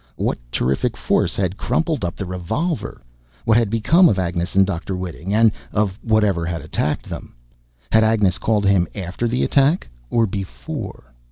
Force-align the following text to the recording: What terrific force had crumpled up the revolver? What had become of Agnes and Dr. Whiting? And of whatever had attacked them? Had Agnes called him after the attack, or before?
What 0.15 0.39
terrific 0.51 0.97
force 0.97 1.35
had 1.35 1.57
crumpled 1.57 2.03
up 2.03 2.15
the 2.15 2.25
revolver? 2.25 3.03
What 3.45 3.55
had 3.57 3.69
become 3.69 4.09
of 4.09 4.17
Agnes 4.17 4.55
and 4.55 4.65
Dr. 4.65 4.97
Whiting? 4.97 5.31
And 5.31 5.51
of 5.71 5.99
whatever 6.01 6.43
had 6.43 6.61
attacked 6.63 7.07
them? 7.07 7.35
Had 7.91 8.03
Agnes 8.03 8.39
called 8.39 8.65
him 8.65 8.87
after 8.95 9.27
the 9.27 9.43
attack, 9.43 9.87
or 10.09 10.25
before? 10.25 11.13